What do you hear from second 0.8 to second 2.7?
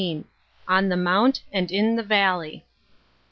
THE MOUNT AND IN THE VALLEY.